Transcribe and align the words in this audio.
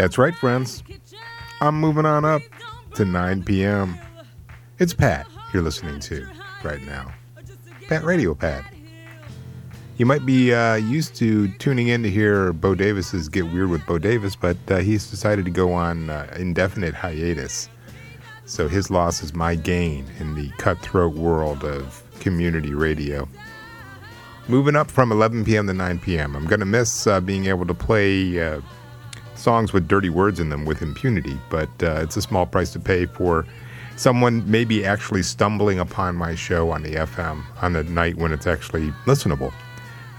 That's 0.00 0.16
right, 0.16 0.34
friends. 0.34 0.82
I'm 1.60 1.74
moving 1.78 2.06
on 2.06 2.24
up 2.24 2.40
to 2.94 3.04
9 3.04 3.44
p.m. 3.44 3.98
It's 4.78 4.94
Pat 4.94 5.26
you're 5.52 5.62
listening 5.62 6.00
to 6.00 6.26
right 6.64 6.80
now. 6.86 7.12
Pat 7.90 8.04
Radio 8.04 8.36
Pat. 8.36 8.64
You 9.96 10.06
might 10.06 10.24
be 10.24 10.54
uh, 10.54 10.76
used 10.76 11.16
to 11.16 11.48
tuning 11.58 11.88
in 11.88 12.04
to 12.04 12.08
hear 12.08 12.52
Bo 12.52 12.76
Davis's 12.76 13.28
Get 13.28 13.50
Weird 13.50 13.68
with 13.68 13.84
Bo 13.84 13.98
Davis, 13.98 14.36
but 14.36 14.56
uh, 14.68 14.76
he's 14.76 15.10
decided 15.10 15.44
to 15.46 15.50
go 15.50 15.72
on 15.72 16.08
uh, 16.08 16.32
indefinite 16.38 16.94
hiatus. 16.94 17.68
So 18.44 18.68
his 18.68 18.92
loss 18.92 19.24
is 19.24 19.34
my 19.34 19.56
gain 19.56 20.06
in 20.20 20.36
the 20.36 20.50
cutthroat 20.50 21.16
world 21.16 21.64
of 21.64 22.04
community 22.20 22.74
radio. 22.74 23.28
Moving 24.46 24.76
up 24.76 24.88
from 24.88 25.10
11 25.10 25.44
p.m. 25.44 25.66
to 25.66 25.74
9 25.74 25.98
p.m. 25.98 26.36
I'm 26.36 26.46
going 26.46 26.60
to 26.60 26.66
miss 26.66 27.08
uh, 27.08 27.20
being 27.20 27.46
able 27.46 27.66
to 27.66 27.74
play 27.74 28.40
uh, 28.40 28.60
songs 29.34 29.72
with 29.72 29.88
dirty 29.88 30.10
words 30.10 30.38
in 30.38 30.48
them 30.48 30.64
with 30.64 30.80
impunity, 30.80 31.36
but 31.50 31.70
uh, 31.82 31.98
it's 32.02 32.16
a 32.16 32.22
small 32.22 32.46
price 32.46 32.72
to 32.74 32.78
pay 32.78 33.06
for 33.06 33.46
someone 34.00 34.50
maybe 34.50 34.82
actually 34.82 35.22
stumbling 35.22 35.78
upon 35.78 36.16
my 36.16 36.34
show 36.34 36.70
on 36.70 36.82
the 36.82 36.94
FM 36.94 37.44
on 37.60 37.74
the 37.74 37.84
night 37.84 38.16
when 38.16 38.32
it's 38.32 38.46
actually 38.46 38.90
listenable. 39.04 39.52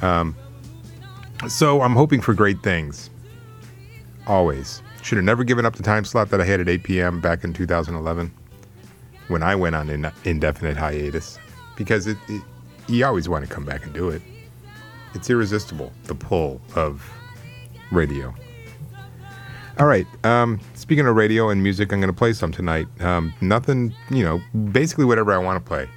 Um, 0.04 0.36
so 1.50 1.82
I'm 1.82 1.94
hoping 1.94 2.22
for 2.22 2.36
great 2.36 2.62
things. 2.62 3.10
Always. 4.28 4.84
Should 5.02 5.18
have 5.18 5.26
never 5.26 5.44
given 5.44 5.66
up 5.66 5.76
the 5.76 5.84
time 5.84 6.06
slot 6.06 6.30
that 6.30 6.40
I 6.40 6.46
had 6.46 6.60
at 6.60 6.70
8 6.70 6.84
p.m. 6.84 7.22
back 7.22 7.44
in 7.44 7.54
2011 7.54 8.32
when 9.30 9.42
I 9.42 9.56
went 9.56 9.76
on 9.76 9.90
an 9.90 10.12
indefinite 10.26 10.78
hiatus 10.78 11.40
because 11.76 12.06
it, 12.06 12.18
it, 12.28 12.44
you 12.88 13.04
always 13.04 13.28
want 13.28 13.48
to 13.48 13.52
come 13.52 13.66
back 13.66 13.84
and 13.84 13.94
do 13.94 14.10
it. 14.10 14.22
It's 15.16 15.28
irresistible, 15.28 15.92
the 16.04 16.14
pull 16.14 16.62
of 16.76 17.12
radio. 17.92 18.32
All 19.80 19.88
right. 19.88 20.06
Um, 20.24 20.60
speaking 20.92 21.08
of 21.08 21.16
radio 21.16 21.48
and 21.48 21.64
music, 21.64 21.94
I'm 21.94 22.02
going 22.02 22.12
to 22.12 22.18
play 22.18 22.34
some 22.34 22.52
tonight. 22.52 22.86
Um, 23.00 23.34
nothing, 23.40 23.96
you 24.10 24.26
know, 24.26 24.42
basically 24.74 25.06
whatever 25.06 25.32
I 25.32 25.38
want 25.38 25.56
to 25.56 25.66
play. 25.66 25.88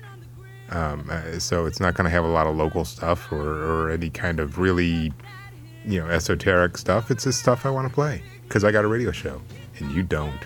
Um, 0.71 1.09
uh, 1.11 1.41
so 1.41 1.67
it's 1.67 1.81
not 1.81 1.95
going 1.95 2.05
to 2.05 2.11
have 2.11 2.23
a 2.23 2.29
lot 2.29 2.47
of 2.47 2.55
local 2.55 2.85
stuff 2.85 3.33
or, 3.33 3.65
or 3.65 3.91
any 3.91 4.09
kind 4.09 4.39
of 4.39 4.61
really, 4.61 5.13
you 5.85 6.01
know, 6.01 6.07
esoteric 6.07 6.79
stuff. 6.79 7.11
It's 7.11 7.25
just 7.25 7.41
stuff 7.41 7.67
I 7.67 7.71
want 7.71 7.89
to 7.89 7.93
play 7.93 8.23
because 8.45 8.63
I 8.63 8.71
got 8.71 8.85
a 8.85 8.87
radio 8.87 9.11
show 9.11 9.43
and 9.81 9.91
you 9.91 10.05
don't. 10.05 10.39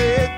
Said 0.00 0.29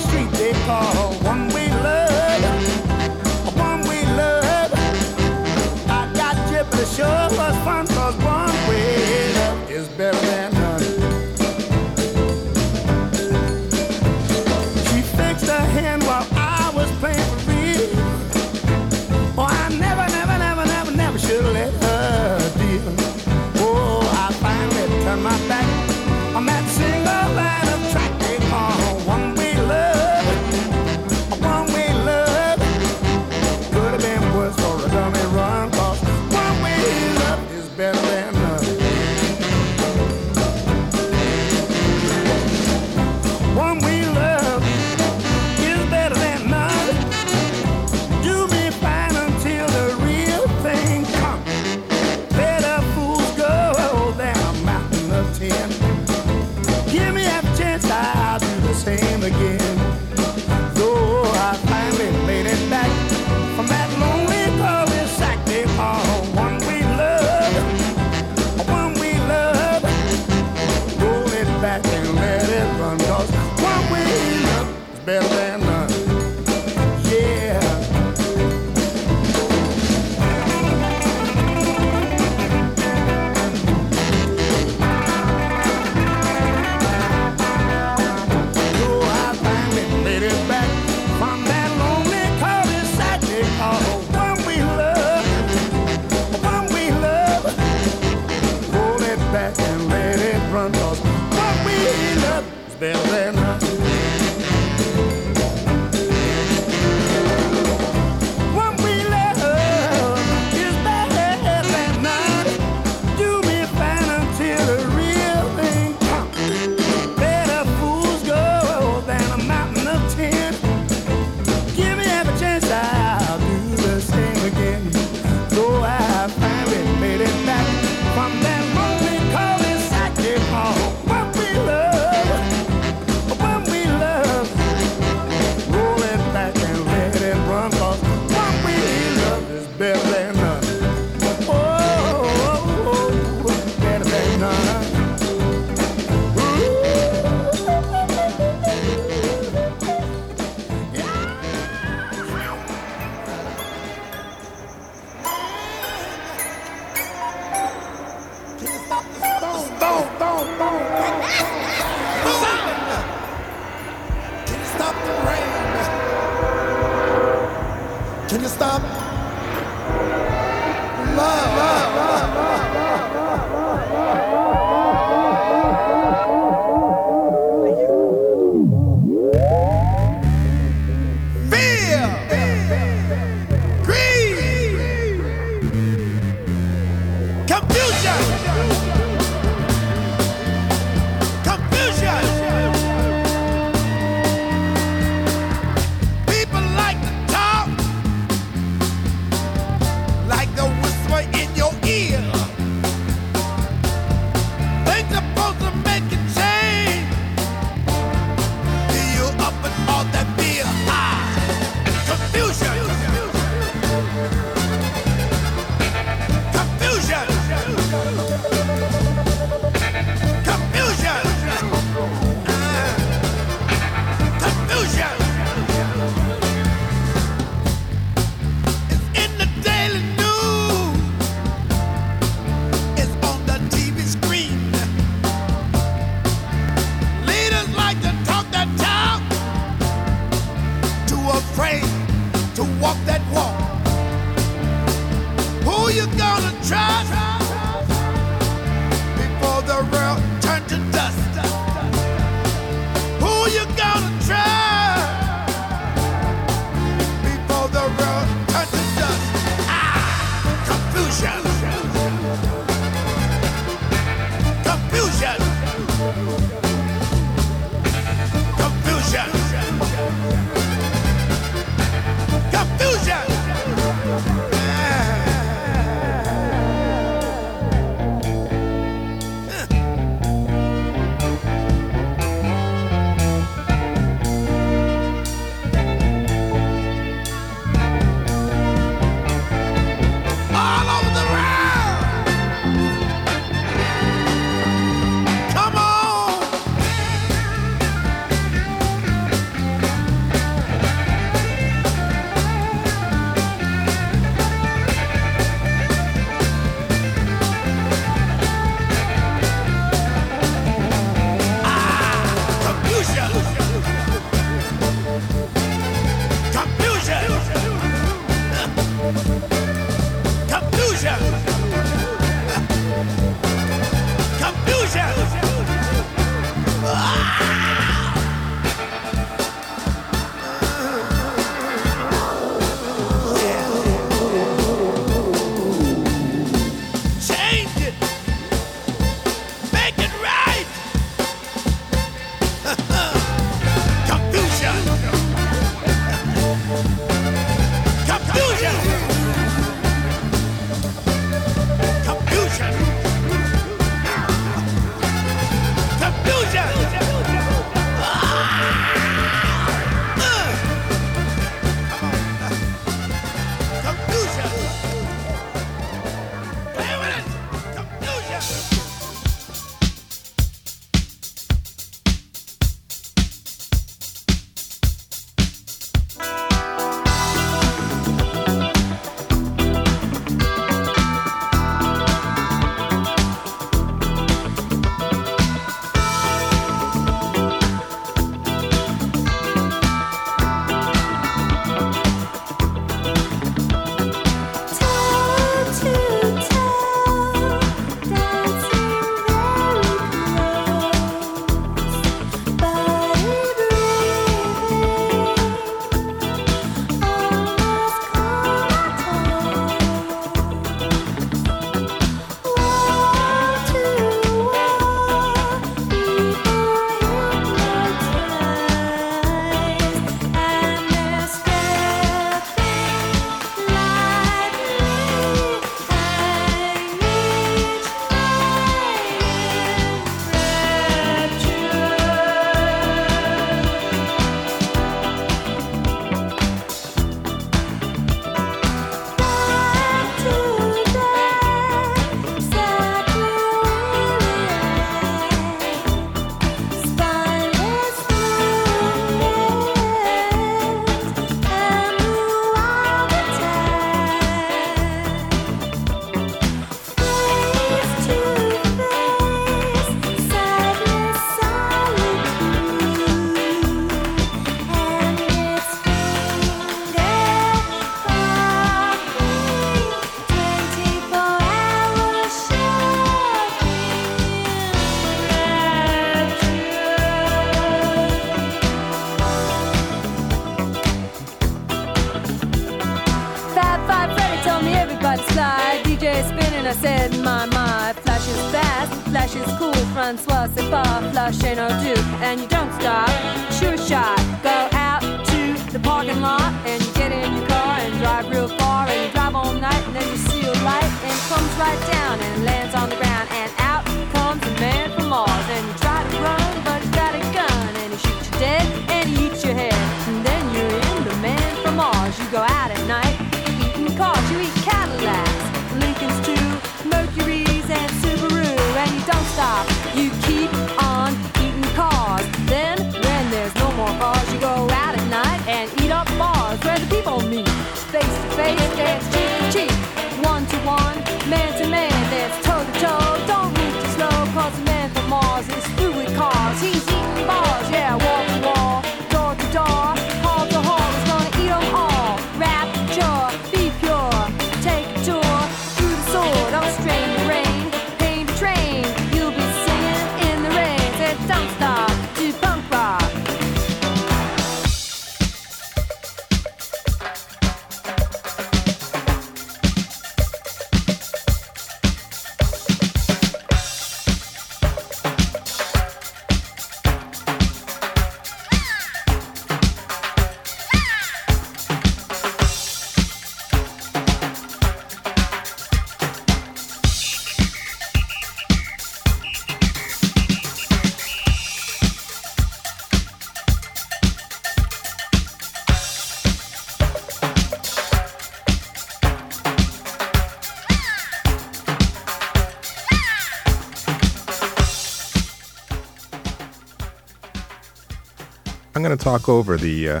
going 598.90 598.98
to 598.98 599.04
talk 599.04 599.28
over 599.28 599.56
the 599.56 599.88
uh, 599.88 600.00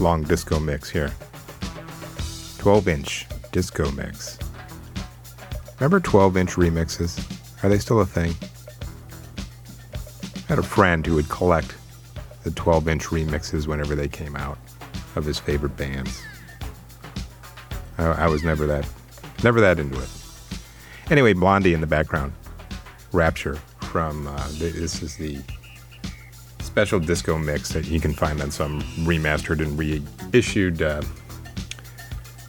long 0.00 0.24
disco 0.24 0.58
mix 0.58 0.90
here. 0.90 1.12
12 2.58 2.88
inch 2.88 3.26
disco 3.52 3.88
mix. 3.92 4.36
Remember 5.78 6.00
12 6.00 6.36
inch 6.38 6.50
remixes? 6.54 7.24
Are 7.62 7.68
they 7.68 7.78
still 7.78 8.00
a 8.00 8.06
thing? 8.06 8.34
I 10.34 10.48
had 10.48 10.58
a 10.58 10.62
friend 10.64 11.06
who 11.06 11.14
would 11.14 11.28
collect 11.28 11.76
the 12.42 12.50
12 12.50 12.88
inch 12.88 13.04
remixes 13.04 13.68
whenever 13.68 13.94
they 13.94 14.08
came 14.08 14.34
out 14.34 14.58
of 15.14 15.24
his 15.24 15.38
favorite 15.38 15.76
bands. 15.76 16.20
I, 17.96 18.06
I 18.06 18.26
was 18.26 18.42
never 18.42 18.66
that, 18.66 18.88
never 19.44 19.60
that 19.60 19.78
into 19.78 20.02
it. 20.02 20.08
Anyway, 21.12 21.32
Blondie 21.32 21.74
in 21.74 21.80
the 21.80 21.86
background, 21.86 22.32
Rapture 23.12 23.54
from 23.82 24.26
uh, 24.26 24.48
this 24.54 25.00
is 25.00 25.16
the 25.16 25.38
special 26.72 26.98
disco 26.98 27.36
mix 27.36 27.68
that 27.68 27.86
you 27.86 28.00
can 28.00 28.14
find 28.14 28.40
on 28.40 28.50
some 28.50 28.80
remastered 29.04 29.60
and 29.60 29.78
reissued 29.78 30.80
uh, 30.80 31.02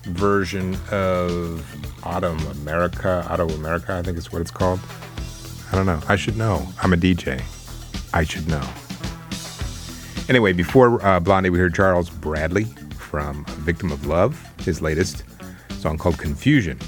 version 0.04 0.78
of 0.92 1.62
Autumn 2.06 2.40
America. 2.62 3.28
Auto 3.30 3.50
America, 3.50 3.98
I 3.98 4.02
think 4.02 4.18
is 4.18 4.32
what 4.32 4.42
it's 4.42 4.50
called. 4.50 4.80
I 5.70 5.76
don't 5.76 5.86
know. 5.86 6.00
I 6.08 6.16
should 6.16 6.38
know. 6.38 6.66
I'm 6.82 6.94
a 6.94 6.96
DJ. 6.96 7.44
I 8.14 8.24
should 8.24 8.48
know. 8.48 8.66
Anyway, 10.30 10.54
before 10.54 11.06
uh, 11.06 11.20
Blondie, 11.20 11.50
we 11.50 11.60
heard 11.60 11.76
Charles 11.76 12.10
Bradley 12.10 12.64
from 12.98 13.44
Victim 13.66 13.92
of 13.92 14.06
Love, 14.06 14.42
his 14.60 14.82
latest 14.82 15.26
song 15.80 15.98
called 15.98 16.18
Confusion. 16.18 16.80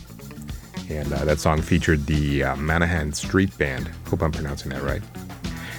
And 0.90 1.12
uh, 1.12 1.26
that 1.26 1.42
song 1.42 1.62
featured 1.62 2.06
the 2.06 2.46
uh, 2.46 2.56
Menahan 2.56 3.14
Street 3.14 3.58
Band. 3.58 3.92
Hope 4.08 4.22
I'm 4.24 4.32
pronouncing 4.32 4.72
that 4.72 4.84
right. 4.84 5.02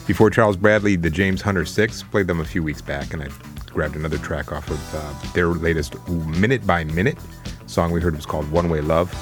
Before 0.07 0.31
Charles 0.31 0.57
Bradley, 0.57 0.97
the 0.97 1.11
James 1.11 1.43
Hunter 1.43 1.65
Six 1.65 2.03
played 2.03 2.27
them 2.27 2.41
a 2.41 2.45
few 2.45 2.63
weeks 2.63 2.81
back, 2.81 3.13
and 3.13 3.23
I 3.23 3.29
grabbed 3.67 3.97
another 3.97 4.19
track 4.19 4.53
off 4.53 4.71
of 4.71 4.95
uh, 4.95 5.33
their 5.33 5.49
latest 5.49 5.97
Minute 6.09 6.67
by 6.67 6.85
Minute 6.85 7.19
song 7.67 7.91
we 7.91 8.01
heard 8.01 8.17
was 8.17 8.27
called 8.27 8.51
One 8.51 8.69
Way 8.69 8.81
Love. 8.81 9.13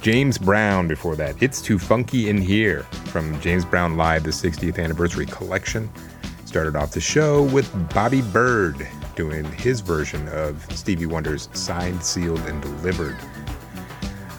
James 0.00 0.38
Brown 0.38 0.88
before 0.88 1.16
that, 1.16 1.42
It's 1.42 1.60
Too 1.60 1.78
Funky 1.78 2.28
in 2.30 2.38
Here 2.38 2.84
from 3.12 3.38
James 3.40 3.64
Brown 3.64 3.96
Live, 3.96 4.22
the 4.22 4.30
60th 4.30 4.82
anniversary 4.82 5.26
collection. 5.26 5.90
Started 6.44 6.76
off 6.76 6.92
the 6.92 7.00
show 7.00 7.42
with 7.42 7.70
Bobby 7.92 8.22
Byrd 8.22 8.88
doing 9.16 9.44
his 9.52 9.80
version 9.80 10.28
of 10.28 10.64
Stevie 10.74 11.06
Wonder's 11.06 11.48
Signed, 11.52 12.02
Sealed, 12.02 12.40
and 12.40 12.62
Delivered. 12.62 13.16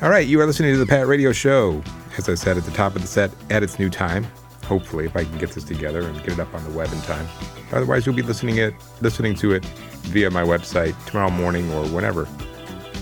All 0.01 0.09
right, 0.09 0.25
you 0.25 0.39
are 0.39 0.45
listening 0.45 0.71
to 0.71 0.79
the 0.79 0.85
Pat 0.85 1.05
Radio 1.05 1.33
Show. 1.33 1.83
As 2.17 2.29
I 2.29 2.35
said 2.35 2.57
at 2.57 2.63
the 2.63 2.71
top 2.71 2.95
of 2.95 3.01
the 3.01 3.07
set, 3.07 3.31
at 3.49 3.63
its 3.63 3.77
new 3.77 3.89
time. 3.89 4.25
Hopefully, 4.69 5.05
if 5.05 5.15
I 5.15 5.23
can 5.23 5.35
get 5.39 5.49
this 5.49 5.63
together 5.63 6.01
and 6.01 6.15
get 6.19 6.33
it 6.33 6.39
up 6.39 6.53
on 6.53 6.63
the 6.63 6.69
web 6.77 6.93
in 6.93 7.01
time. 7.01 7.27
Otherwise, 7.71 8.05
you'll 8.05 8.13
be 8.13 8.21
listening 8.21 8.57
it, 8.57 8.75
listening 9.01 9.33
to 9.37 9.51
it 9.53 9.65
via 10.05 10.29
my 10.29 10.43
website 10.43 10.93
tomorrow 11.07 11.31
morning 11.31 11.71
or 11.73 11.87
whenever, 11.87 12.25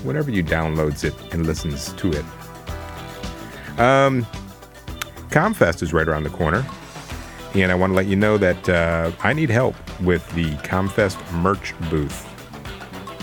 whenever 0.04 0.32
you 0.32 0.42
downloads 0.42 1.04
it 1.04 1.14
and 1.34 1.46
listens 1.46 1.92
to 1.94 2.10
it. 2.14 2.24
Um, 3.78 4.26
Comfest 5.30 5.84
is 5.84 5.92
right 5.92 6.08
around 6.08 6.24
the 6.24 6.30
corner, 6.30 6.66
and 7.54 7.70
I 7.70 7.76
want 7.76 7.92
to 7.92 7.98
let 7.98 8.06
you 8.06 8.16
know 8.16 8.38
that 8.38 8.70
uh, 8.70 9.12
I 9.22 9.34
need 9.34 9.50
help 9.50 9.76
with 10.00 10.26
the 10.36 10.52
Comfest 10.64 11.20
merch 11.34 11.74
booth 11.90 12.24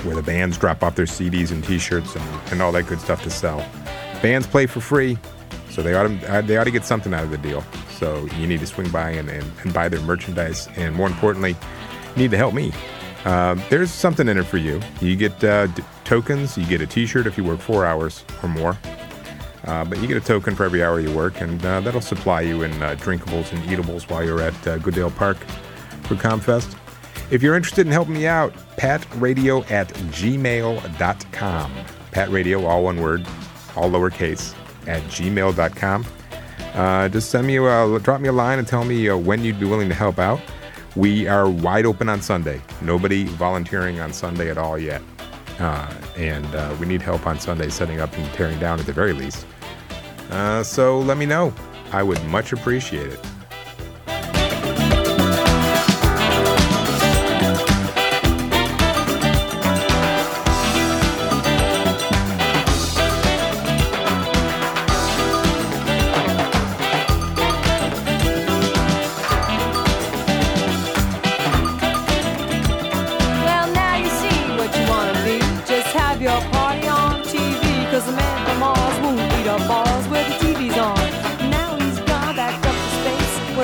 where 0.05 0.17
the 0.17 0.23
bands 0.23 0.59
drop 0.59 0.83
off 0.83 0.97
their 0.97 1.07
CDs 1.07 1.51
and 1.51 1.65
T-shirts 1.65 2.15
and, 2.15 2.53
and 2.53 2.61
all 2.61 2.73
that 2.73 2.87
good 2.89 3.01
stuff 3.01 3.23
to 3.23 3.31
sell. 3.31 3.67
Bands 4.21 4.47
play 4.47 4.67
for 4.67 4.81
free, 4.81 5.17
so 5.71 5.83
they 5.83 5.95
ought 5.95 6.09
to 6.09 6.31
uh, 6.31 6.43
they 6.43 6.59
ought 6.59 6.65
to 6.65 6.71
get 6.71 6.85
something 6.85 7.15
out 7.15 7.25
of 7.25 7.31
the 7.31 7.39
deal. 7.39 7.65
So 8.05 8.27
you 8.37 8.47
need 8.47 8.61
to 8.61 8.67
swing 8.67 8.91
by 8.91 9.13
and, 9.13 9.31
and, 9.31 9.51
and 9.63 9.73
buy 9.73 9.89
their 9.89 10.03
merchandise, 10.03 10.69
and 10.77 10.95
more 10.95 11.07
importantly, 11.07 11.53
you 11.53 12.17
need 12.23 12.31
to 12.33 12.37
help 12.37 12.53
me. 12.53 12.71
Uh, 13.25 13.55
there's 13.71 13.91
something 13.91 14.29
in 14.29 14.37
it 14.37 14.43
for 14.43 14.59
you. 14.59 14.79
You 15.01 15.17
get 15.17 15.43
uh, 15.43 15.69
d- 15.69 15.83
tokens. 16.05 16.59
You 16.59 16.67
get 16.67 16.83
a 16.83 16.87
T-shirt 16.87 17.27
if 17.27 17.39
you 17.39 17.45
work 17.45 17.61
four 17.61 17.87
hours 17.87 18.23
or 18.43 18.51
more. 18.51 18.77
Uh, 19.65 19.87
but 19.87 20.03
you 20.03 20.07
get 20.07 20.19
a 20.19 20.21
token 20.21 20.55
for 20.55 20.65
every 20.65 20.85
hour 20.85 21.01
you 21.01 21.11
work, 21.15 21.41
and 21.41 21.65
uh, 21.65 21.81
that'll 21.81 22.03
supply 22.03 22.43
you 22.43 22.63
in 22.63 22.73
uh, 22.83 22.95
drinkables 22.97 23.51
and 23.55 23.73
eatables 23.73 24.07
while 24.11 24.23
you're 24.23 24.43
at 24.43 24.69
uh, 24.69 24.77
Goodale 24.77 25.11
Park 25.11 25.39
for 26.03 26.17
Comfest. 26.17 26.77
If 27.31 27.43
you're 27.43 27.57
interested 27.57 27.87
in 27.87 27.93
helping 27.95 28.17
me 28.17 28.27
out, 28.27 28.53
patradio 28.77 29.71
at 29.71 29.89
gmail.com. 29.89 31.73
Patradio, 32.13 32.69
all 32.69 32.85
one 32.85 33.01
word, 33.01 33.27
all 33.75 33.91
lowercase, 33.91 34.55
at 34.87 35.03
gmail.com. 35.05 36.05
Uh, 36.75 37.09
just 37.09 37.31
send 37.31 37.47
me 37.47 37.57
a, 37.57 37.99
drop 38.01 38.21
me 38.21 38.29
a 38.29 38.33
line 38.33 38.59
and 38.59 38.67
tell 38.67 38.85
me 38.85 39.09
uh, 39.09 39.17
when 39.17 39.45
you'd 39.45 39.61
be 39.61 39.67
willing 39.67 39.89
to 39.89 39.95
help 39.95 40.19
out. 40.19 40.41
We 40.97 41.27
are 41.27 41.49
wide 41.49 41.87
open 41.87 42.09
on 42.09 42.21
Sunday. 42.21 42.61
Nobody 42.83 43.25
volunteering 43.25 44.01
on 44.01 44.13
Sunday 44.13 44.51
at 44.51 44.59
all 44.59 44.79
yet. 44.79 45.03
Uh, 45.59 45.93
and 46.17 46.47
uh, 46.55 46.77
we 46.81 46.87
need 46.87 47.01
help 47.01 47.27
on 47.27 47.39
Sunday 47.39 47.69
setting 47.69 48.01
up 48.01 48.17
and 48.17 48.33
tearing 48.35 48.59
down 48.59 48.81
at 48.81 48.87
the 48.87 48.93
very 48.93 49.13
least. 49.13 49.47
Uh, 50.31 50.63
so 50.63 50.99
let 51.01 51.17
me 51.17 51.27
know. 51.27 51.55
I 51.93 52.03
would 52.03 52.23
much 52.25 52.53
appreciate 52.53 53.07
it. 53.07 53.21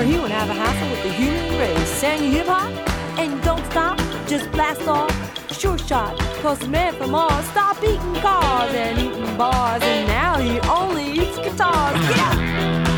Where 0.01 0.09
he 0.09 0.19
won't 0.19 0.33
have 0.33 0.49
a 0.49 0.55
hassle 0.55 0.89
with 0.89 1.03
the 1.03 1.13
human 1.13 1.59
race. 1.59 1.89
Sang 1.89 2.33
hip 2.33 2.47
hop 2.47 2.73
and 3.19 3.43
don't 3.43 3.65
stop, 3.67 3.99
just 4.27 4.51
blast 4.51 4.89
off. 4.89 5.13
Sure 5.53 5.77
shot, 5.77 6.19
cause 6.41 6.59
the 6.59 6.69
man 6.69 6.95
from 6.95 7.11
Mars 7.11 7.45
stopped 7.49 7.85
eating 7.85 8.15
cars 8.23 8.73
and 8.73 8.99
eating 8.99 9.37
bars, 9.37 9.83
and 9.83 10.09
now 10.09 10.39
he 10.39 10.59
only 10.61 11.05
eats 11.13 11.37
guitars. 11.37 12.90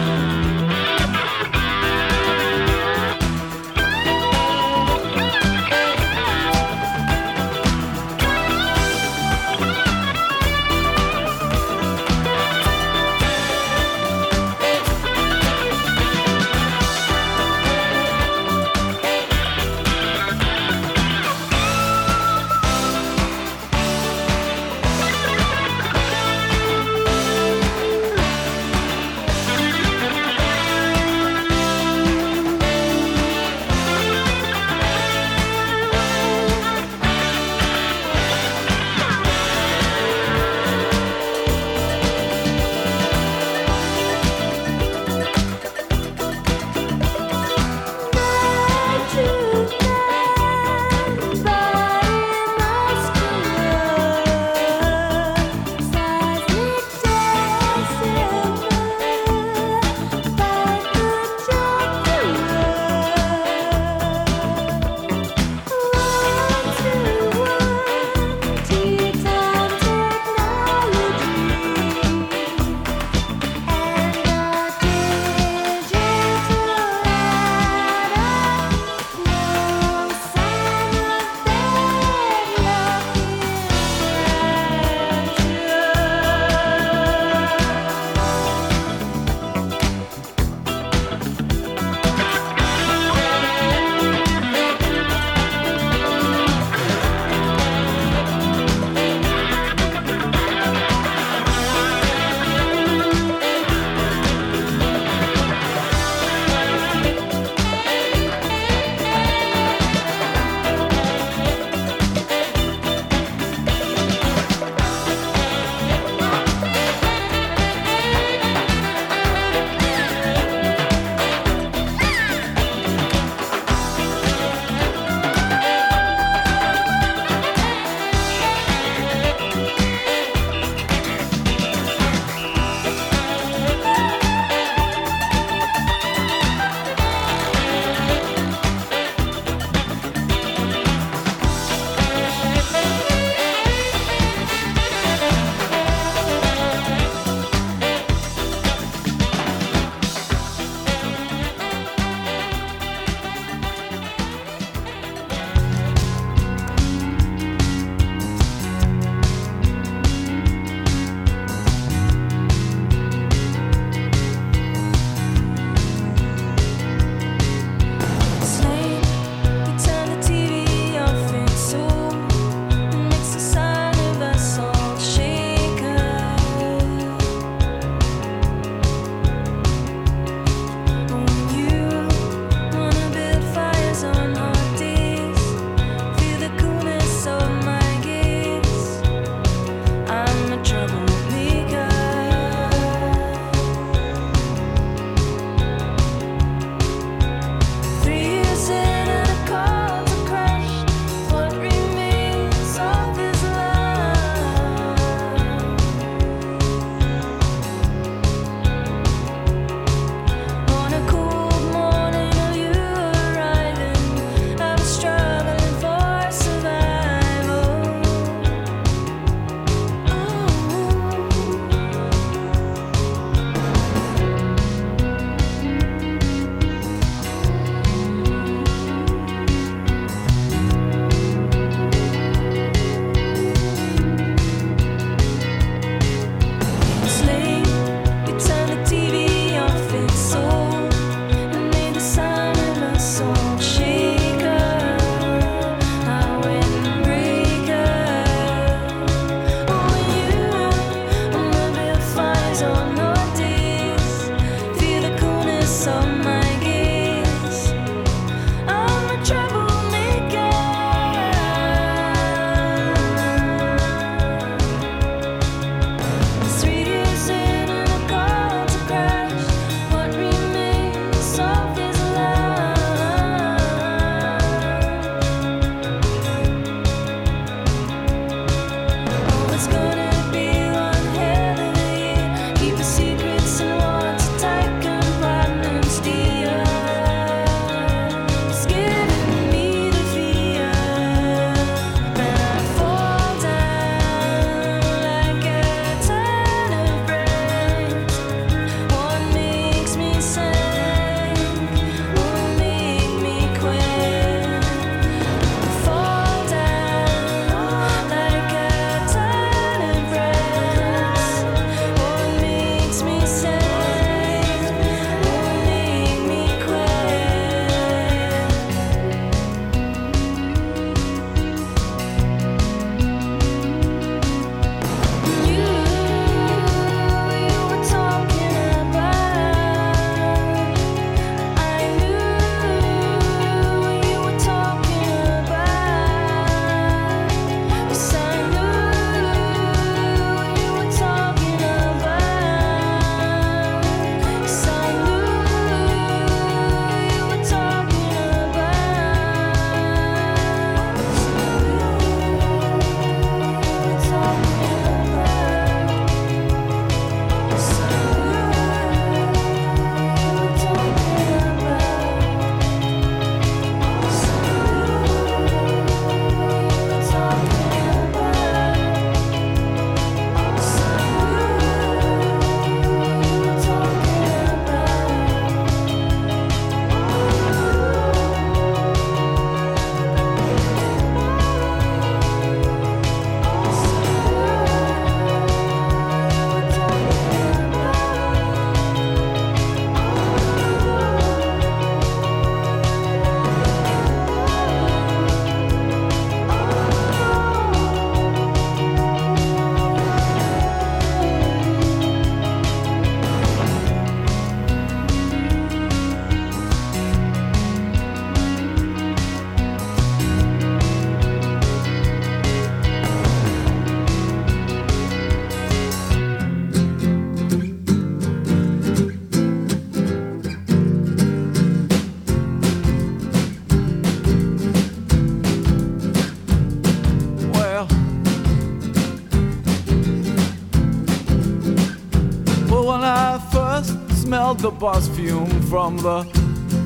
The 434.63 434.71
bus 434.71 435.09
fume 435.09 435.61
from 435.63 435.97
the 435.97 436.23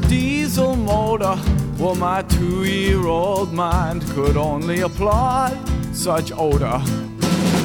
diesel 0.08 0.74
motor. 0.76 1.36
Well, 1.78 1.94
my 1.94 2.22
two 2.22 2.64
year 2.64 3.06
old 3.06 3.52
mind 3.52 4.02
could 4.12 4.38
only 4.38 4.80
applaud 4.80 5.58
such 5.92 6.32
odor. 6.34 6.80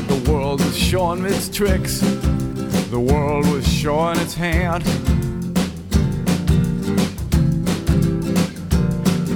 The 0.09 0.21
world 0.29 0.59
was 0.59 0.77
showing 0.77 1.23
its 1.23 1.47
tricks, 1.47 2.01
the 2.89 2.99
world 2.99 3.47
was 3.47 3.65
showing 3.65 4.19
its 4.19 4.33
hand. 4.33 4.83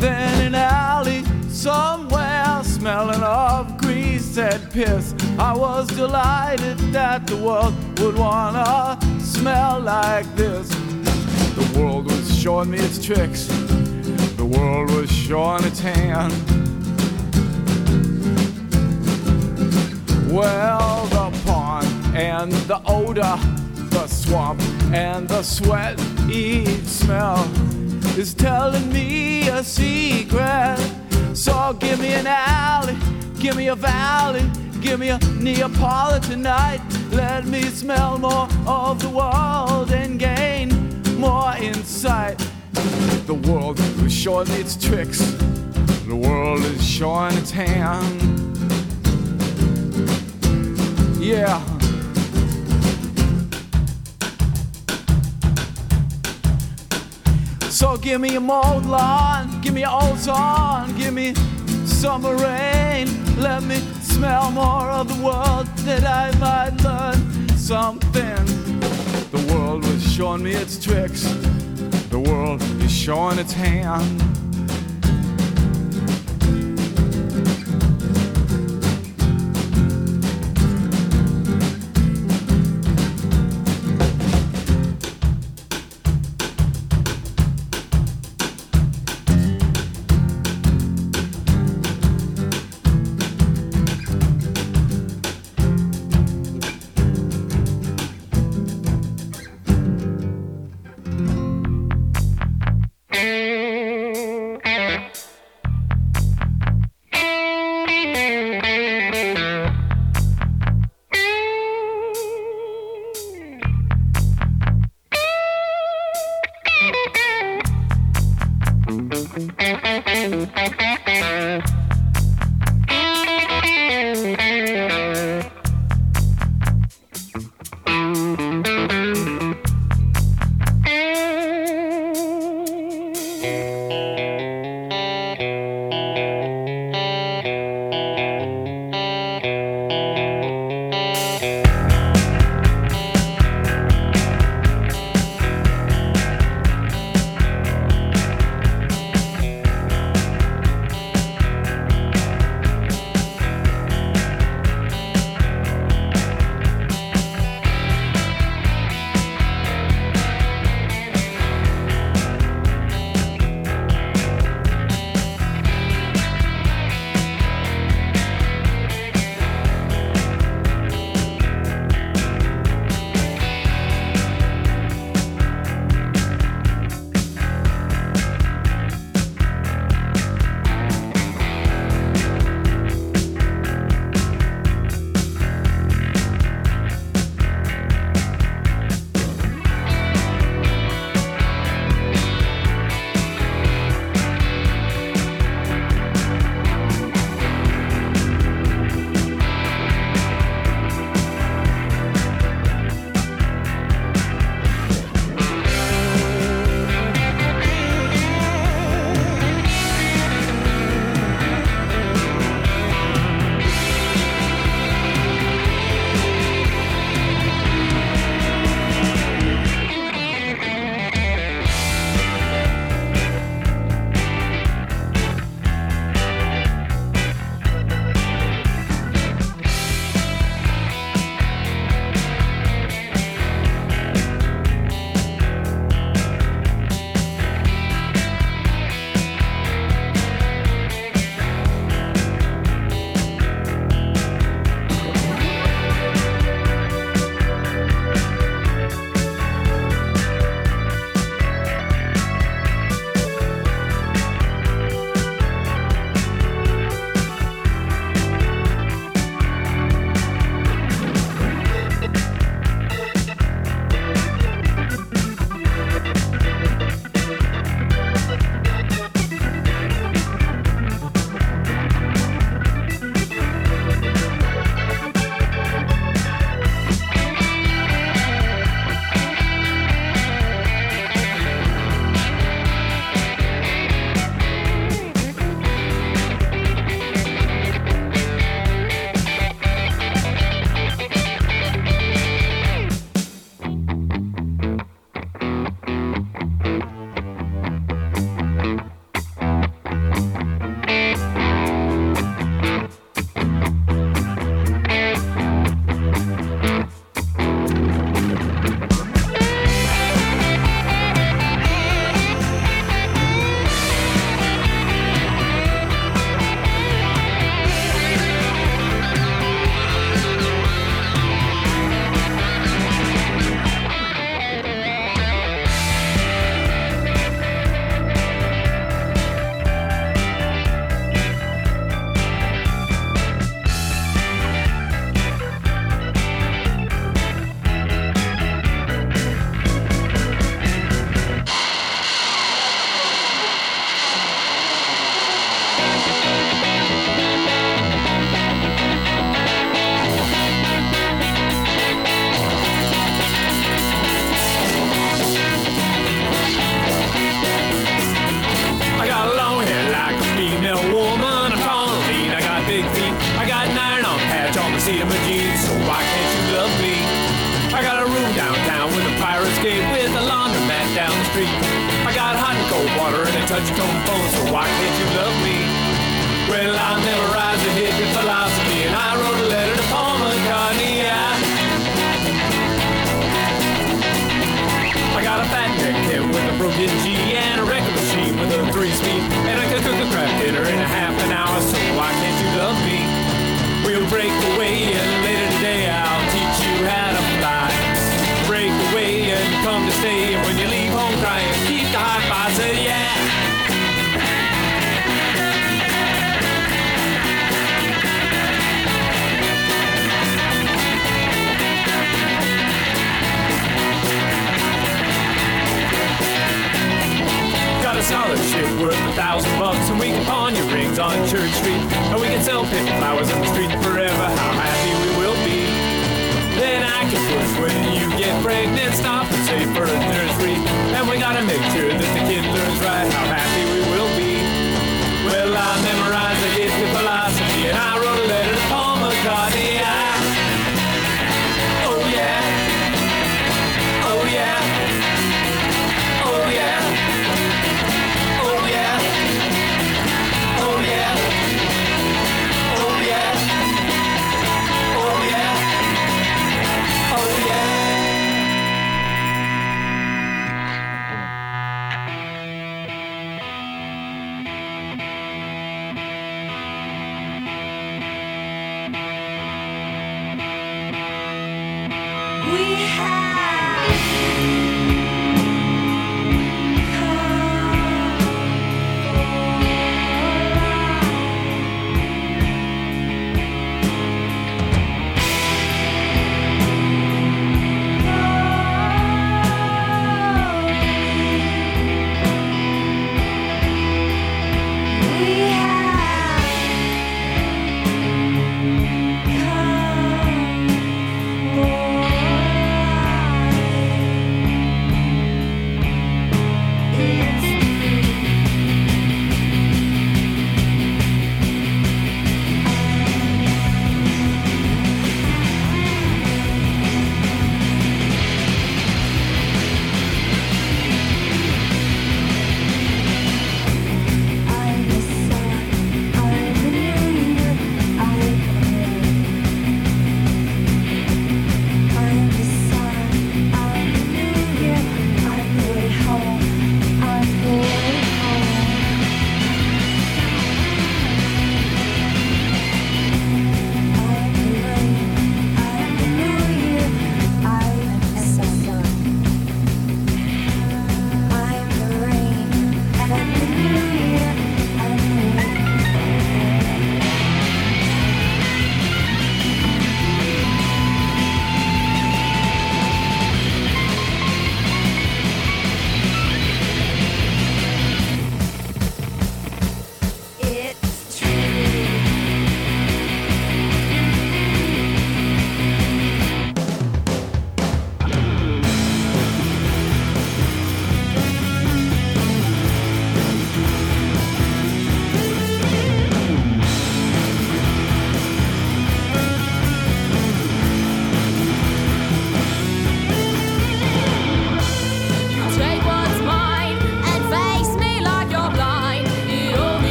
Then 0.00 0.46
an 0.46 0.54
alley 0.54 1.24
somewhere 1.48 2.62
smelling 2.62 3.24
of 3.24 3.76
grease 3.78 4.38
and 4.38 4.70
piss. 4.70 5.16
I 5.36 5.52
was 5.52 5.88
delighted 5.88 6.78
that 6.92 7.26
the 7.26 7.38
world 7.38 7.74
would 7.98 8.16
wanna 8.16 8.96
smell 9.40 9.80
like 9.80 10.26
this. 10.36 10.68
The 10.68 11.78
world 11.78 12.04
was 12.04 12.38
showing 12.38 12.70
me 12.70 12.78
its 12.78 13.02
tricks, 13.02 13.46
the 14.36 14.44
world 14.44 14.90
was 14.90 15.10
showing 15.10 15.64
its 15.64 15.80
hand. 15.80 16.30
Well, 20.30 21.06
the 21.06 21.30
pond 21.46 21.86
and 22.14 22.52
the 22.68 22.82
odor, 22.84 23.38
the 23.88 24.06
swamp 24.08 24.60
and 24.92 25.26
the 25.26 25.42
sweat 25.42 25.98
each 26.30 26.84
smell 26.84 27.42
is 28.18 28.34
telling 28.34 28.92
me 28.92 29.48
a 29.48 29.64
secret. 29.64 30.76
So 31.32 31.74
give 31.80 31.98
me 31.98 32.12
an 32.12 32.26
alley, 32.26 32.98
give 33.38 33.56
me 33.56 33.68
a 33.68 33.74
valley, 33.74 34.44
give 34.82 35.00
me 35.00 35.08
a 35.08 35.18
Neapolitan 35.38 36.42
night. 36.42 36.99
Let 37.12 37.44
me 37.44 37.62
smell 37.62 38.18
more 38.18 38.48
of 38.66 39.02
the 39.02 39.08
world 39.08 39.90
and 39.92 40.18
gain 40.18 40.68
more 41.18 41.54
insight. 41.56 42.38
The 43.26 43.34
world 43.34 43.80
is 43.80 44.12
showing 44.12 44.48
its 44.50 44.76
tricks, 44.76 45.18
the 46.06 46.14
world 46.14 46.60
is 46.60 46.84
showing 46.86 47.36
its 47.36 47.50
hand. 47.50 48.20
Yeah. 51.20 51.60
So 57.70 57.96
give 57.96 58.20
me 58.20 58.36
a 58.36 58.40
mold 58.40 58.86
lawn, 58.86 59.60
give 59.62 59.74
me 59.74 59.84
ozone, 59.86 60.96
give 60.96 61.14
me 61.14 61.34
summer 61.86 62.34
rain. 62.36 63.08
Let 63.40 63.62
me 63.62 63.80
smell 64.20 64.50
more 64.50 64.90
of 64.90 65.08
the 65.08 65.24
world 65.24 65.66
that 65.86 66.04
I 66.04 66.30
might 66.38 66.76
learn 66.84 67.48
something. 67.56 68.44
The 69.30 69.42
world 69.50 69.82
was 69.86 70.12
showing 70.12 70.42
me 70.42 70.52
its 70.52 70.76
tricks, 70.78 71.22
the 72.10 72.18
world 72.18 72.60
is 72.82 72.92
showing 72.92 73.38
its 73.38 73.54
hand. 73.54 74.39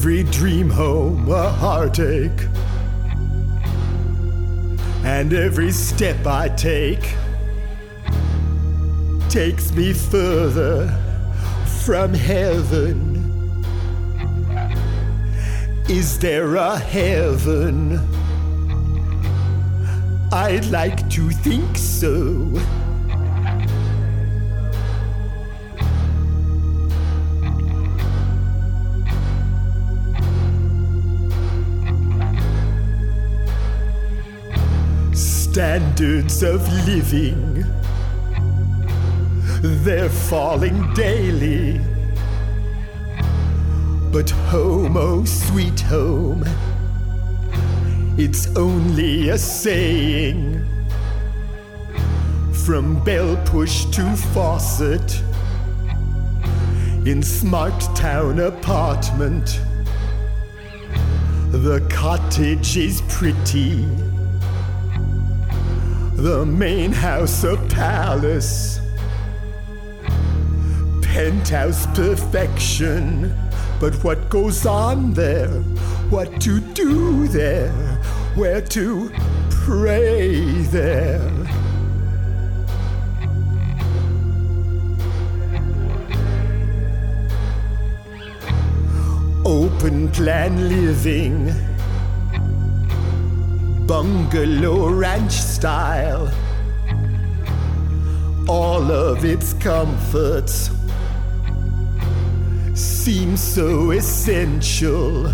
Every 0.00 0.22
dream 0.22 0.70
home, 0.70 1.30
a 1.30 1.50
heartache. 1.50 2.48
And 5.04 5.30
every 5.34 5.70
step 5.72 6.26
I 6.26 6.48
take 6.48 7.16
takes 9.28 9.72
me 9.72 9.92
further 9.92 10.88
from 11.84 12.14
heaven. 12.14 13.62
Is 15.86 16.18
there 16.18 16.54
a 16.54 16.78
heaven? 16.78 17.98
I'd 20.32 20.64
like 20.70 21.10
to 21.10 21.28
think 21.28 21.76
so. 21.76 22.58
Standards 35.60 36.42
of 36.42 36.66
living, 36.86 37.66
they're 39.60 40.08
falling 40.08 40.94
daily. 40.94 41.78
But 44.10 44.30
home, 44.30 44.96
oh 44.96 45.26
sweet 45.26 45.78
home, 45.80 46.44
it's 48.16 48.56
only 48.56 49.28
a 49.28 49.36
saying. 49.36 50.66
From 52.64 53.04
bell 53.04 53.36
push 53.44 53.84
to 53.96 54.16
faucet, 54.32 55.22
in 57.04 57.22
smart 57.22 57.78
town 57.94 58.40
apartment, 58.40 59.60
the 61.50 61.86
cottage 61.90 62.78
is 62.78 63.02
pretty. 63.10 63.84
The 66.20 66.44
main 66.44 66.92
house 66.92 67.44
a 67.44 67.56
palace, 67.70 68.78
penthouse 71.00 71.86
perfection. 71.94 73.34
But 73.80 73.94
what 74.04 74.28
goes 74.28 74.66
on 74.66 75.14
there? 75.14 75.48
What 76.10 76.38
to 76.42 76.60
do 76.60 77.26
there? 77.26 77.72
Where 78.34 78.60
to 78.60 79.10
pray 79.48 80.42
there? 80.64 81.32
Open 89.46 90.10
plan 90.10 90.68
living, 90.68 91.50
bungalow 93.90 94.88
ranch 94.88 95.32
style, 95.32 96.30
all 98.46 98.88
of 98.88 99.24
its 99.24 99.52
comforts 99.54 100.70
seem 102.72 103.36
so 103.36 103.90
essential. 103.90 105.26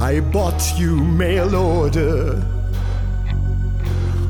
I 0.00 0.20
bought 0.20 0.78
you 0.78 0.94
mail 0.94 1.56
order, 1.56 2.40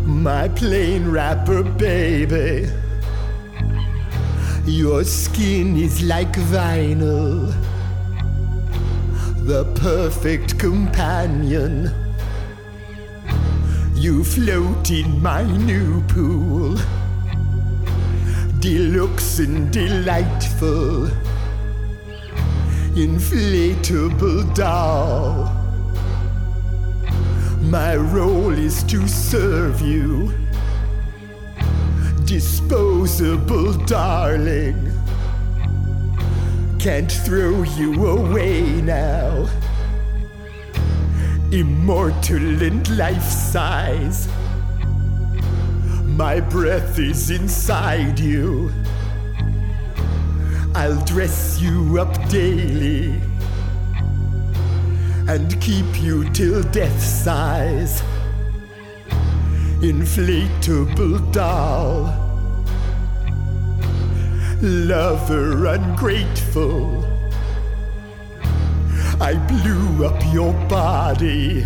my 0.07 0.49
plain 0.49 1.11
wrapper, 1.11 1.63
baby. 1.63 2.67
Your 4.65 5.05
skin 5.05 5.77
is 5.77 6.03
like 6.03 6.33
vinyl, 6.33 7.53
the 9.45 9.67
perfect 9.75 10.59
companion. 10.59 12.02
You 14.03 14.25
float 14.25 14.91
in 14.91 15.23
my 15.23 15.45
new 15.45 16.03
pool 16.09 16.77
deluxe 18.59 19.39
and 19.39 19.73
delightful, 19.73 21.09
inflatable 22.97 24.53
doll. 24.57 25.45
My 27.61 27.95
role 27.95 28.51
is 28.51 28.83
to 28.91 29.07
serve 29.07 29.81
you, 29.81 30.35
disposable 32.25 33.75
darling. 33.87 34.91
Can't 36.81 37.13
throw 37.13 37.63
you 37.63 38.05
away 38.09 38.83
now. 38.83 39.49
Immortal 41.53 42.63
and 42.63 42.97
life 42.97 43.23
size. 43.23 44.27
My 46.07 46.41
breath 46.41 46.99
is 46.99 47.31
inside 47.31 48.19
you. 48.19 48.73
I'll 50.75 51.05
dress 51.05 51.61
you 51.61 52.01
up 52.01 52.15
daily 52.31 53.21
and 55.29 55.61
keep 55.61 56.01
you 56.01 56.25
till 56.31 56.63
death 56.63 56.99
size. 57.03 58.03
Inflatable 59.83 61.33
doll, 61.35 62.15
lover 64.63 65.67
ungrateful. 65.67 67.02
I 69.23 69.37
blew 69.37 70.05
up 70.05 70.21
your 70.35 70.53
body. 70.69 71.65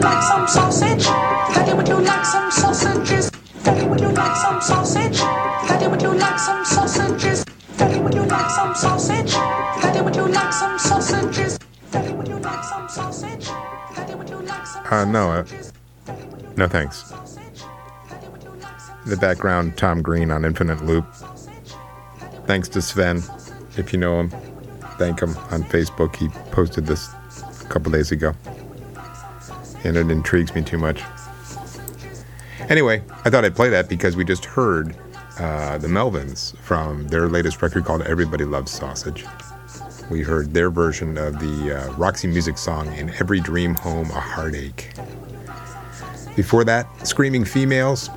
Like 0.00 0.22
some 0.22 0.46
sausage? 0.48 1.04
Daddy, 1.04 1.72
would 1.74 1.88
you 1.88 2.00
like 2.00 2.24
some 2.24 2.50
sausages? 2.50 3.30
Daddy, 3.62 3.86
would 3.86 4.00
you 4.00 4.08
like 4.08 4.36
some 4.36 4.60
sausage? 4.60 5.18
Daddy, 5.18 5.86
would 5.88 6.02
you 6.02 6.12
like 6.14 6.38
some 6.38 6.64
sausages? 6.64 7.44
Daddy, 7.76 8.00
would 8.00 8.14
you 8.14 8.22
like 8.22 8.50
some 8.50 8.74
sausage? 8.74 9.32
Daddy, 9.32 10.00
would 10.02 10.16
you 10.16 10.26
like 10.26 10.52
some 10.52 10.78
sausages? 10.78 11.58
Daddy, 11.90 12.12
would 12.12 12.28
you 12.28 12.38
like 12.38 12.64
some 12.64 12.88
sausage? 12.88 13.46
Daddy, 13.94 14.14
would 14.14 14.28
you 14.30 14.36
like 14.40 14.66
some 14.66 14.84
Uh, 14.90 15.04
no, 15.04 15.30
uh, 15.30 15.44
sausages? 15.44 15.72
Daddy, 16.06 16.24
would 16.26 16.42
you 16.42 16.52
no 16.56 16.68
thanks. 16.68 16.96
some 17.04 17.18
sausage? 17.18 17.62
Daddy, 18.08 18.28
would 18.28 18.42
you 18.42 18.50
like 18.60 18.80
some 18.80 18.98
In 19.04 19.10
the 19.10 19.16
background, 19.16 19.76
Tom 19.76 20.02
Green 20.02 20.30
on 20.30 20.44
Infinite 20.44 20.84
Loop. 20.84 21.06
Thanks 22.46 22.68
to 22.70 22.82
Sven, 22.82 23.22
if 23.76 23.92
you 23.92 23.98
know 23.98 24.20
him. 24.20 24.30
Thank 24.98 25.20
him 25.20 25.36
on 25.50 25.62
Facebook. 25.64 26.16
He 26.16 26.28
posted 26.50 26.86
this 26.86 27.08
a 27.62 27.66
couple 27.68 27.92
days 27.92 28.10
ago, 28.12 28.34
and 29.84 29.96
it 29.96 30.10
intrigues 30.10 30.54
me 30.54 30.62
too 30.62 30.78
much. 30.78 31.02
Anyway, 32.68 33.02
I 33.24 33.30
thought 33.30 33.44
I'd 33.44 33.56
play 33.56 33.68
that 33.70 33.88
because 33.88 34.16
we 34.16 34.24
just 34.24 34.44
heard 34.44 34.96
uh, 35.38 35.78
the 35.78 35.88
Melvins 35.88 36.56
from 36.58 37.08
their 37.08 37.28
latest 37.28 37.62
record 37.62 37.84
called 37.84 38.02
Everybody 38.02 38.44
Loves 38.44 38.70
Sausage. 38.70 39.24
We 40.10 40.22
heard 40.22 40.52
their 40.52 40.70
version 40.70 41.16
of 41.16 41.38
the 41.38 41.78
uh, 41.78 41.92
Roxy 41.94 42.28
Music 42.28 42.58
song 42.58 42.92
In 42.94 43.10
Every 43.14 43.40
Dream 43.40 43.74
Home 43.76 44.10
a 44.10 44.20
Heartache. 44.20 44.92
Before 46.36 46.64
that, 46.64 46.86
Screaming 47.06 47.44
Females, 47.44 48.10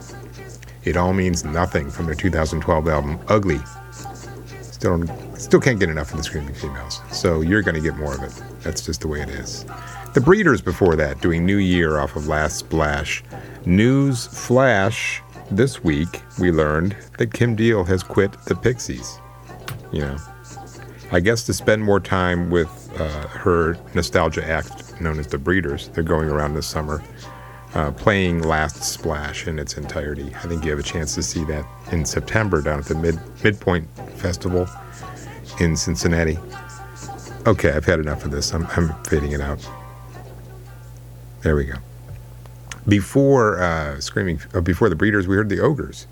It 0.84 0.97
All 0.97 1.14
Means 1.14 1.43
Nothing 1.43 1.89
from 1.89 2.05
their 2.05 2.16
2012 2.16 2.88
album 2.88 3.20
Ugly. 3.28 3.59
Still, 4.61 5.03
still 5.38 5.61
can't 5.61 5.80
get 5.80 5.89
enough 5.89 6.11
of 6.11 6.18
the 6.18 6.24
Screaming 6.24 6.53
Females, 6.53 7.01
so 7.11 7.41
you're 7.41 7.61
going 7.61 7.76
to 7.76 7.82
get 7.82 7.95
more 7.95 8.14
of 8.14 8.24
it. 8.24 8.43
That's 8.61 8.86
just 8.86 9.01
the 9.01 9.07
way 9.07 9.22
it 9.22 9.30
is. 9.30 9.66
The 10.14 10.22
Breeders 10.22 10.61
before 10.61 10.95
that, 10.97 11.22
doing 11.22 11.43
New 11.43 11.57
Year 11.57 11.97
off 11.97 12.16
of 12.16 12.28
Last 12.28 12.59
Splash. 12.59 13.24
News 13.66 14.28
Flash 14.28 15.24
this 15.49 15.84
week, 15.84 16.22
we 16.39 16.51
learned 16.51 16.95
that 17.18 17.34
Kim 17.34 17.55
Deal 17.55 17.84
has 17.86 18.03
quit 18.03 18.32
the 18.45 18.55
Pixies. 18.55 19.18
You 19.91 20.01
know, 20.01 20.18
I 21.11 21.20
guess 21.20 21.43
to 21.47 21.53
spend 21.53 21.84
more 21.84 21.99
time 21.99 22.51
with 22.51 22.70
uh, 22.99 23.28
her 23.28 23.76
nostalgia 23.95 24.47
act 24.47 25.01
known 25.01 25.18
as 25.18 25.26
the 25.26 25.39
Breeders. 25.39 25.88
They're 25.89 26.03
going 26.03 26.30
around 26.30 26.53
this 26.53 26.68
summer 26.68 27.01
uh, 27.74 27.89
playing 27.89 28.43
Last 28.43 28.84
Splash 28.84 29.47
in 29.47 29.57
its 29.57 29.78
entirety. 29.78 30.32
I 30.36 30.47
think 30.47 30.64
you 30.64 30.70
have 30.70 30.80
a 30.80 30.84
chance 30.84 31.16
to 31.16 31.24
see 31.24 31.43
that 31.45 31.66
in 31.91 32.05
September 32.05 32.61
down 32.61 32.78
at 32.78 32.86
the 32.86 32.93
Mid 32.93 33.20
Midpoint 33.43 33.88
Festival 34.16 34.68
in 35.59 35.76
Cincinnati. 35.76 36.38
Okay, 37.47 37.72
I've 37.72 37.86
had 37.86 37.99
enough 37.99 38.26
of 38.26 38.30
this. 38.30 38.53
I'm, 38.53 38.68
I'm 38.76 38.93
fading 39.05 39.32
it 39.32 39.41
out. 39.41 39.68
There 41.43 41.55
we 41.57 41.65
go. 41.65 41.75
Before 42.87 43.61
uh, 43.61 43.99
screaming, 43.99 44.39
uh, 44.53 44.61
before 44.61 44.87
the 44.89 44.95
Breeders, 44.95 45.27
we 45.27 45.35
heard 45.35 45.49
the 45.49 45.59
Ogres 45.59 46.07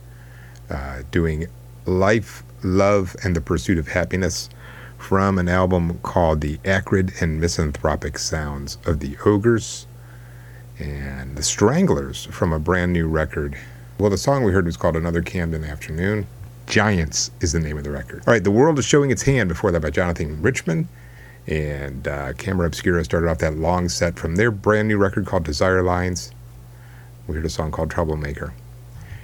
uh, 0.69 1.03
doing 1.09 1.47
"Life, 1.86 2.43
Love, 2.63 3.15
and 3.23 3.34
the 3.36 3.41
Pursuit 3.41 3.77
of 3.77 3.88
Happiness" 3.88 4.49
from 4.97 5.39
an 5.39 5.47
album 5.47 5.99
called 5.99 6.41
"The 6.41 6.59
Acrid 6.65 7.21
and 7.21 7.39
Misanthropic 7.39 8.17
Sounds 8.17 8.77
of 8.86 8.99
the 8.99 9.17
Ogres." 9.25 9.88
and 10.79 11.38
the 11.38 11.43
Stranglers 11.43 12.25
from 12.25 12.51
a 12.51 12.59
brand 12.59 12.91
new 12.91 13.07
record. 13.07 13.55
Well, 13.99 14.09
the 14.09 14.17
song 14.17 14.43
we 14.43 14.51
heard 14.51 14.65
was 14.65 14.77
called 14.77 14.95
Another 14.95 15.21
Camden 15.21 15.63
Afternoon. 15.63 16.25
Giants 16.65 17.29
is 17.39 17.51
the 17.51 17.59
name 17.59 17.77
of 17.77 17.84
the 17.84 17.91
record. 17.91 18.23
All 18.25 18.34
right, 18.34 18.43
The 18.43 18.51
World 18.51 18.79
is 18.79 18.86
Showing 18.86 19.11
Its 19.11 19.21
Hand 19.23 19.47
before 19.47 19.71
that 19.71 19.82
by 19.82 19.91
Jonathan 19.91 20.41
Richman. 20.41 20.89
And 21.47 22.07
uh, 22.07 22.33
Camera 22.33 22.67
Obscura 22.67 23.03
started 23.03 23.29
off 23.29 23.39
that 23.39 23.57
long 23.57 23.89
set 23.89 24.17
from 24.17 24.35
their 24.35 24.51
brand 24.51 24.87
new 24.87 24.97
record 24.97 25.25
called 25.25 25.43
Desire 25.43 25.81
Lines. 25.81 26.31
We 27.27 27.35
heard 27.35 27.45
a 27.45 27.49
song 27.49 27.71
called 27.71 27.89
Troublemaker. 27.89 28.53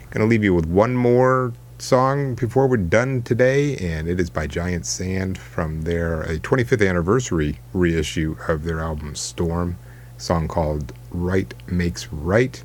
Gonna 0.09 0.25
leave 0.25 0.43
you 0.43 0.53
with 0.53 0.65
one 0.65 0.95
more 0.95 1.53
song 1.79 2.35
before 2.35 2.67
we're 2.67 2.77
done 2.77 3.21
today, 3.21 3.77
and 3.77 4.07
it 4.07 4.19
is 4.19 4.29
by 4.29 4.47
Giant 4.47 4.85
Sand 4.85 5.37
from 5.37 5.83
their 5.83 6.21
a 6.21 6.39
25th 6.39 6.87
anniversary 6.87 7.59
reissue 7.73 8.35
of 8.47 8.63
their 8.63 8.79
album 8.79 9.15
Storm. 9.15 9.77
Song 10.17 10.47
called 10.47 10.93
Right 11.11 11.53
Makes 11.67 12.07
Right. 12.11 12.63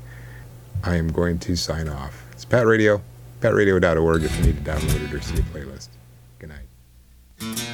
I 0.83 0.95
am 0.95 1.09
going 1.09 1.39
to 1.39 1.55
sign 1.55 1.87
off. 1.87 2.25
It's 2.31 2.45
Pat 2.45 2.65
Radio, 2.65 3.01
patradio.org 3.41 4.23
if 4.23 4.37
you 4.39 4.45
need 4.45 4.65
to 4.65 4.71
download 4.71 5.03
it 5.03 5.13
or 5.13 5.21
see 5.21 5.35
a 5.35 5.41
playlist. 5.41 5.89
Good 6.39 6.49
night. 6.49 7.72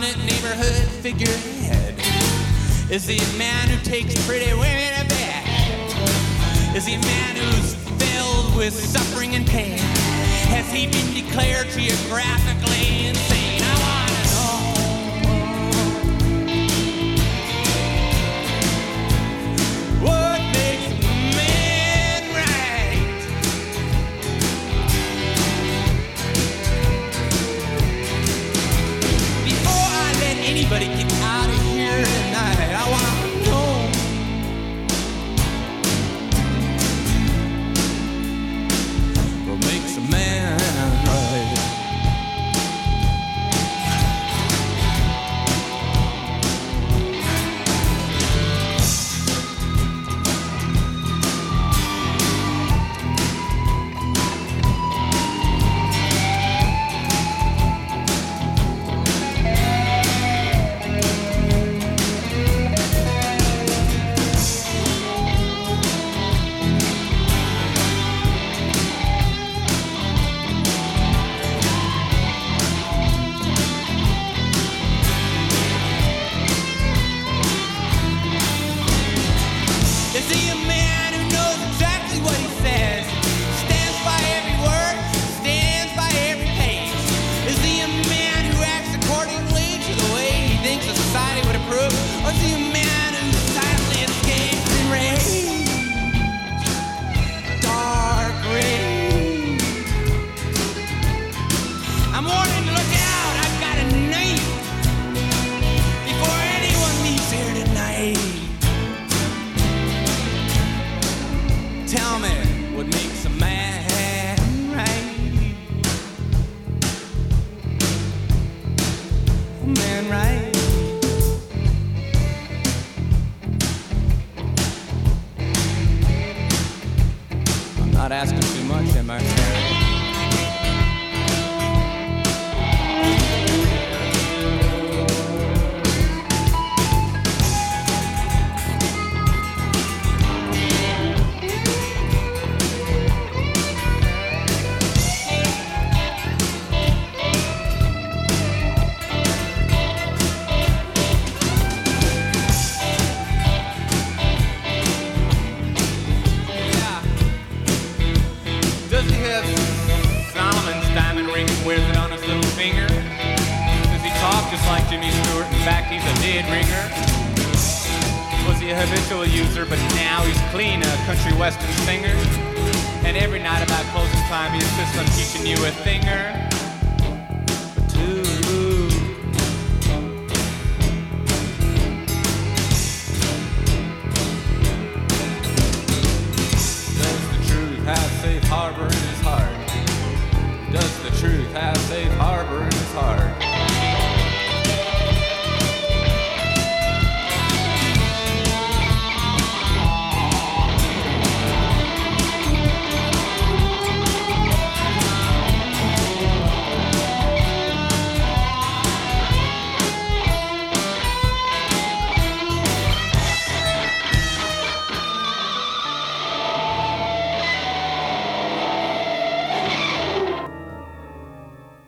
Prominent 0.00 0.24
neighborhood 0.24 0.88
figurehead? 1.02 1.94
Is 2.90 3.06
he 3.06 3.18
a 3.18 3.38
man 3.38 3.68
who 3.68 3.76
takes 3.84 4.14
pretty 4.26 4.50
women 4.54 4.98
to 4.98 5.08
bed? 5.08 6.74
Is 6.74 6.86
he 6.86 6.94
a 6.94 7.00
man 7.00 7.36
who's 7.36 7.74
filled 7.74 8.56
with 8.56 8.72
suffering 8.72 9.34
and 9.34 9.46
pain? 9.46 9.78
Has 10.48 10.72
he 10.72 10.86
been 10.86 11.12
declared 11.12 11.68
geographically 11.68 13.08
insane? 13.08 13.39